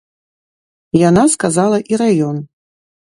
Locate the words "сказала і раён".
1.35-2.37